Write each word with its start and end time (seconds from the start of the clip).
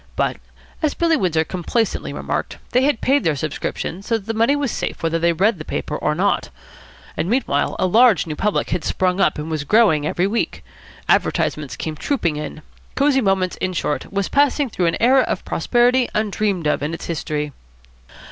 But, 0.15 0.37
as 0.81 0.95
Billy 0.95 1.15
Windsor 1.15 1.43
complacently 1.43 2.11
remarked, 2.11 2.57
they 2.71 2.81
had 2.85 3.01
paid 3.01 3.23
their 3.23 3.35
subscriptions, 3.35 4.07
so 4.07 4.17
that 4.17 4.25
the 4.25 4.33
money 4.33 4.55
was 4.55 4.71
safe 4.71 5.03
whether 5.03 5.19
they 5.19 5.31
read 5.31 5.59
the 5.59 5.63
paper 5.63 5.95
or 5.95 6.15
not. 6.15 6.49
And, 7.15 7.29
meanwhile, 7.29 7.75
a 7.77 7.85
large 7.85 8.25
new 8.25 8.35
public 8.35 8.71
had 8.71 8.83
sprung 8.83 9.21
up 9.21 9.37
and 9.37 9.51
was 9.51 9.63
growing 9.63 10.07
every 10.07 10.25
week. 10.25 10.63
Advertisements 11.07 11.75
came 11.75 11.95
trooping 11.95 12.35
in. 12.37 12.63
Cosy 12.95 13.21
Moments, 13.21 13.57
in 13.57 13.73
short, 13.73 14.11
was 14.11 14.27
passing 14.27 14.71
through 14.71 14.87
an 14.87 14.97
era 14.99 15.21
of 15.21 15.45
prosperity 15.45 16.09
undreamed 16.15 16.65
of 16.65 16.81
in 16.81 16.95
its 16.95 17.05
history. 17.05 17.51